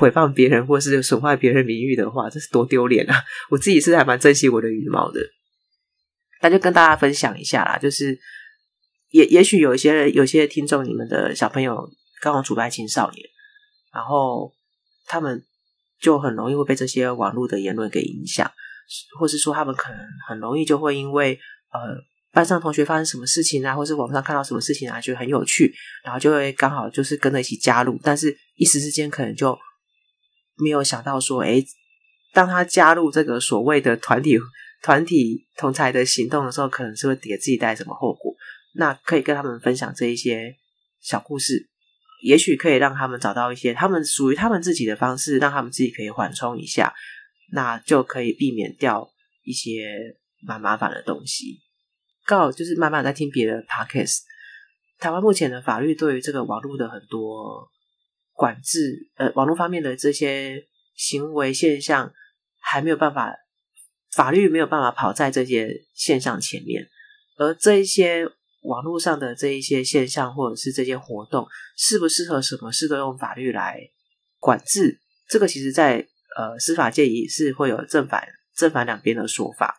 [0.00, 3.14] 诽谤别人或是损坏别人名誉的话，这是多丢脸啊！
[3.50, 5.20] 我自己是还蛮珍惜我的羽毛的。
[6.40, 8.18] 那就跟大家分享一下啦，就是
[9.10, 11.86] 也也许有一些有些听众，你们的小朋友
[12.22, 13.28] 刚好处在青少年，
[13.92, 14.50] 然后
[15.06, 15.44] 他们
[16.00, 18.50] 就很容易会被这些网络的言论给影响。
[19.20, 21.38] 或是说他们可能很容易就会因为
[21.72, 21.78] 呃
[22.32, 29.56] 班上同学发生什么事情啊，或是网上看到什么事情啊，觉得很有趣，然后就会刚好就是跟着一起加入，但是一时之间可能就
[30.62, 31.64] 没有想到说，诶，
[32.32, 34.38] 当他加入这个所谓的团体
[34.82, 38.34] 团体同才的行动的时候，可能是会给自己带来什么后果。
[38.74, 40.56] 那可以跟他们分享这一些
[41.00, 41.68] 小故事，
[42.22, 46.94] 也许可以让他们找到一些他们属于他们自己的方式，让他们自己可以缓冲一下。
[47.52, 49.10] 那就可以避免掉
[49.42, 51.60] 一些蛮麻烦的东西。
[52.24, 54.20] 刚好就是慢慢在听别的 podcast。
[55.00, 57.68] 台湾目前的法律对于这个网络的很多
[58.40, 62.10] 管制，呃，网络方面的这些行为现象
[62.58, 63.36] 还没有办法，
[64.14, 66.88] 法律没有办法跑在这些现象前面。
[67.36, 68.24] 而这一些
[68.62, 73.78] 网络上的这一些现象或者是这些活动，适不适合什么事都用法律来
[74.38, 74.98] 管制？
[75.28, 78.26] 这个其实，在呃，司法界也是会有正反
[78.56, 79.76] 正反两边的说法。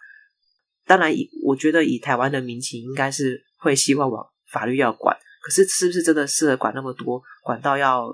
[0.86, 5.18] 当然，以我觉得以台湾的民情，应该是会希望往法律要管。
[5.42, 7.24] 可是，是不是真的适合管那么多？
[7.42, 8.06] 管到要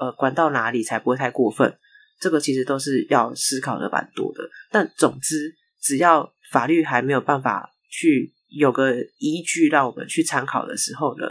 [0.00, 1.78] 呃，管到哪里才不会太过分？
[2.20, 4.48] 这个其实都是要思考的蛮多的。
[4.70, 11.26] 但总之，只要法律还没有办法去有个依据让我们去参考的时候呢，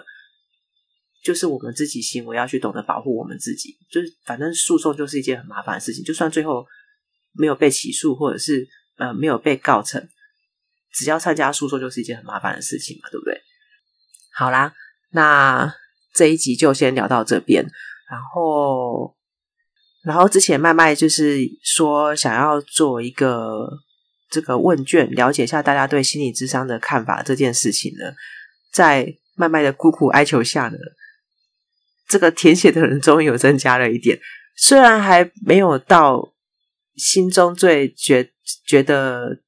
[1.23, 6.65] 就是我们自己行为要去懂得保护我们自己，就是反正诉讼就是一件很麻烦的事情，就算最后
[7.34, 10.08] 没有被起诉，或者是呃没有被告成，
[10.93, 13.41] 只要参加诉讼就是一件很麻烦的事情嘛，对不对？
[14.34, 14.73] 好啦，
[15.12, 15.73] 那
[16.13, 17.65] 这一集就先聊到这边，
[18.09, 19.15] 然后
[20.03, 23.67] 然后之前麦麦就是说想要做一个
[24.29, 28.13] 这个问卷，了解一下大家对心理智商的看法这件事情呢，
[28.71, 30.77] 在麦麦的苦苦哀求下呢。
[32.07, 34.17] 这个填写的人终于有增加了一点，
[34.55, 36.33] 虽然还没有到
[36.95, 38.31] 心中最觉
[38.65, 39.41] 觉得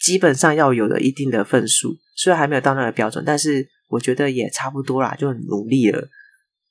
[0.00, 6.08] 基本上要有的一定的分数，虽然还没有到那个标准，但是我觉得也差不多啦，就很努力了。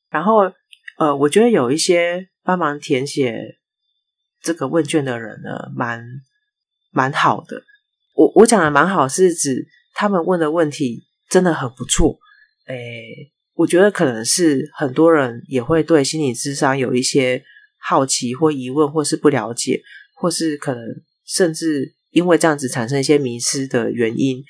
[0.10, 0.52] 然后，
[0.98, 3.60] 呃，我觉得有一些帮忙填写
[4.42, 6.06] 这个问卷的人呢，蛮
[6.92, 7.64] 蛮好的。
[8.16, 12.20] 我我讲的蛮好，是指他们问的问题真的很不错，
[12.68, 13.32] 诶。
[13.56, 17.44] 我觉得可能是很多人也会对心理智商有一些
[17.78, 19.80] 好奇或疑问，或是不了解，
[20.16, 20.84] 或是可能
[21.24, 24.44] 甚至因为这样子产生一些迷失的原因。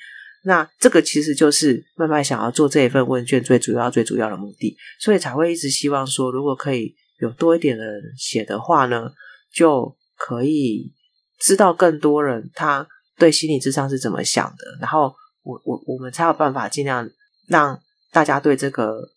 [0.44, 9.10] 那这个其实就是麦麦想要做这一份问卷最主要、最主要的目的，所以才会一直希望说，如果可以有多一点的人写的话呢，
[9.52, 10.92] 就可以
[11.40, 12.86] 知道更多人他
[13.16, 17.08] 对心理智商是怎么想的，然后我我我们才有办法尽量
[17.48, 17.80] 让
[18.12, 19.10] 大家对这个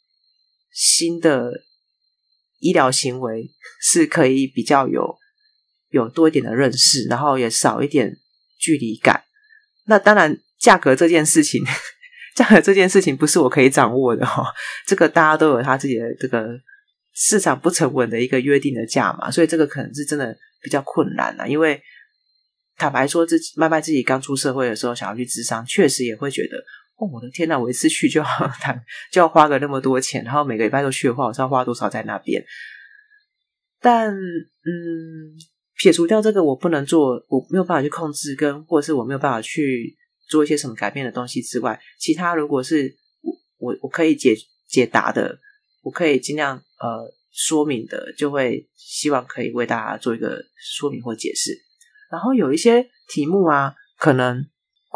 [0.71, 1.51] 新的
[2.59, 3.51] 医疗行为
[3.81, 5.17] 是可以比较有
[5.89, 8.17] 有多一点的认识，然后也少一点
[8.57, 9.23] 距离感。
[9.85, 11.63] 那当然，价格这件事情，
[12.35, 14.43] 价格这件事情不是我可以掌握的哈，
[14.85, 16.49] 这个大家都有他自己的这个
[17.13, 21.81] 市场不成稳的一个约定的价嘛，所以这个可能是真的比较困难啊，因为。
[22.79, 26.57] 坦白说，自己麦麦自己刚出社会的时候，想要去咨商，确实也会觉得，
[26.97, 28.25] 哦，我的天呐，我一次去就要
[28.61, 28.79] 谈，
[29.11, 32.39] 就要花个那么多钱，然后每个礼拜都去的话，我是要花多少在那边？
[33.81, 35.33] 但，嗯，
[35.75, 39.97] 撇除掉这个我不能做，我没有办法去控制跟，跟或者是我没有办法去
[40.29, 44.35] 做一些什么改变的东西之外，其他如果是我我我可以解
[44.67, 45.39] 解答的，
[45.81, 51.57] 我可以尽量呃说明的，就会希望可以为大家做一个说明或解释。
[52.11, 54.45] 然后有一些题目啊，可能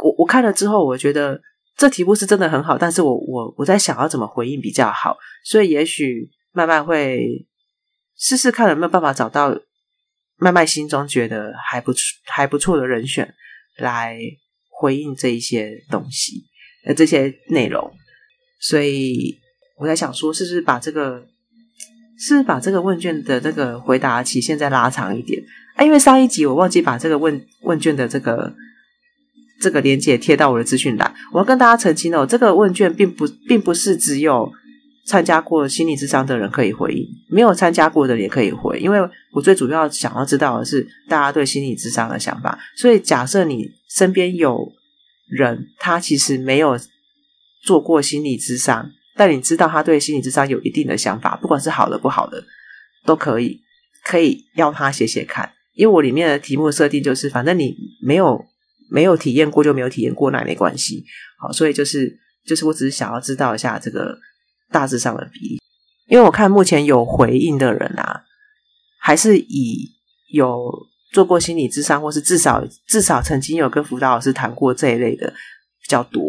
[0.03, 1.41] 我我看了之后，我觉得
[1.77, 7.47] 这题目是真的很好，但是我我我在想要怎么回应比较好，所以也许麦麦会
[8.17, 9.57] 试试看有没有办法找到
[10.37, 13.33] 麦麦心中觉得还不错还不错的人选
[13.77, 14.17] 来
[14.81, 16.43] 回应这一些东西
[16.87, 17.93] 呃这些内容，
[18.59, 19.37] 所以
[19.77, 21.27] 我在想说，是不是把这个
[22.17, 25.39] 是把这个问卷的这个回答期限再拉长一点？
[25.75, 28.55] 啊，因为上一集我忘记把这个问问卷的这个
[29.61, 34.51] 这个连接贴到我的资讯栏，我要跟大家澄清哦，这个问卷并不并不是只有
[35.11, 38.97] 参加过心理智商的人可以回应，没有参加过的也可以回，因为
[39.33, 42.57] 我最主要想要知道的是大家对心理智商的想法。
[42.77, 44.71] 所以假设你身边有
[45.27, 46.79] 人，他其实没有
[47.61, 52.41] 做过心理咨商，但你知道他对心理咨商有一定的想法，不管是好的不好的
[53.05, 53.59] 都可以，
[54.05, 55.51] 可以要他写写看。
[55.73, 58.45] 因为我里面的题目设定就是，反正你没有
[58.89, 61.03] 没有体验过就没有体验过，那也没关系。
[61.37, 64.17] 好，所以就是就是我只是想要知道一下这个
[64.71, 65.61] 大致上的比例。
[66.07, 68.23] 因为我看目前有回应的人啊，
[68.99, 69.89] 还是以
[70.31, 70.71] 有
[71.11, 75.29] 做过心理咨商，或是至少至少曾经有跟辅导老师谈过这一类的
[75.81, 76.21] 比较多。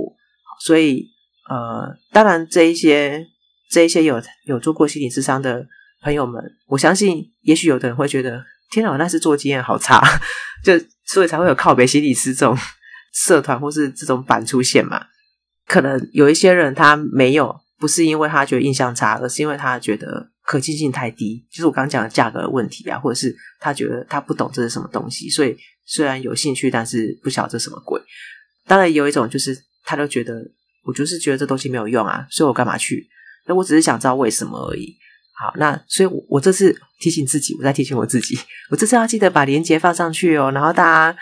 [0.61, 1.07] 所以
[1.49, 3.27] 呃，当然这一些
[3.71, 5.67] 这一些有有做过心理咨商的
[6.03, 8.45] 朋友们，我相信也许有的人会觉得。
[8.71, 10.01] 天哪，那是做经验好差，
[10.65, 10.73] 就
[11.05, 12.57] 所以才会有靠北心理师这种
[13.13, 15.09] 社团或是这种版出现嘛。
[15.67, 28.01] 可能有一些人他没有，不是因为他觉得印象差，而是因为他觉得可信性太低，就是我刚刚讲的价格问题啊，或者是他觉得他不懂这是什么东西，所以虽然有兴趣，但是不晓得这什么鬼。
[28.69, 29.53] 当然有一种就是
[29.83, 30.41] 他都觉得，
[30.85, 33.05] 我就是觉得这东西没有用啊，所以我干嘛去？
[33.49, 34.97] 那我只是想知道为什么而已。
[35.41, 38.39] 好，那所以我，我这次提醒自己，我在提醒我自己，
[38.71, 40.53] 我这次要记得把链接放上去哦。
[40.53, 41.19] 然后大家，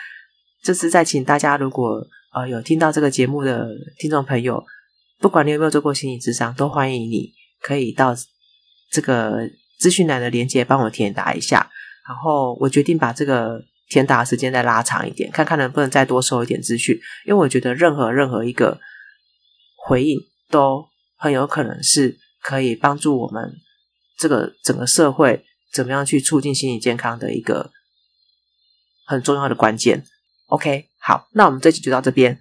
[0.61, 2.05] 这次再请大家，如果
[2.35, 4.63] 呃有听到这个节目的听众朋友，
[5.21, 8.15] 不管你有没有做过心理咨商，都欢迎你可以到
[8.89, 9.47] 这个
[9.79, 11.69] 资讯栏的链接帮我填答一下。
[12.07, 18.79] 然后我决定把这个填答时间再拉长一点，看看能不能再多收一点资讯，因为我觉得任何任何一个
[19.85, 20.19] 回应
[20.49, 20.83] 都
[21.15, 23.53] 很有可能是可以帮助我们。
[24.17, 27.71] 这个整个社会怎么样去促进心理健康的一个
[29.05, 30.03] 很重要的关键。
[30.47, 32.39] OK，好，那我们这集就到这边。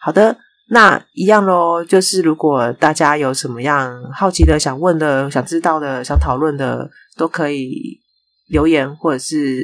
[0.00, 0.38] 好的，
[0.72, 8.00] 那一样喽，就是如果大家有什么样好奇的、想问的、想知道的、想讨论的，都可以
[8.48, 9.62] 留言，或者是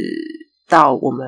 [0.68, 1.26] 到我们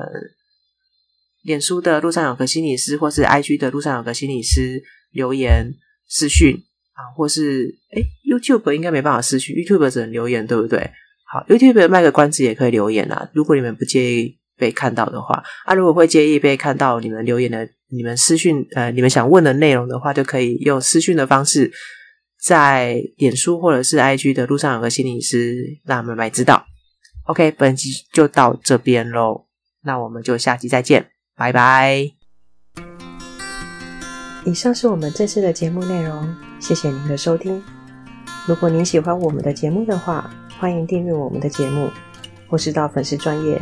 [1.41, 5.73] 脸书的路上有个心理师，或是 IG 的路上有个心理师留言
[6.07, 6.63] 私讯。
[6.93, 10.91] 啊，或是诶 YouTube 应该没办法私讯，YouTube 只能留言，对不对？
[11.25, 13.29] 好，YouTube 卖个关子也可以留言啊。
[13.33, 21.71] 如果你们不介意被看到的话，啊，如果会介意被看到你们留言的、你们私讯呃，你们想问的内容的话，就可以用私讯的方式，
[22.43, 26.65] 在脸书或者是 IG 的路上有个心理师，让麦麦知道。
[27.25, 29.45] OK，本集就到这边喽，
[29.83, 32.11] 那我们就下期再见，拜拜。
[34.43, 37.63] 以上是我们这次的节目内容，谢谢您的收听。
[38.47, 41.91] 如果您喜欢我们的节目的话，欢迎订阅我们的节目，
[42.49, 43.61] 或是到粉丝专业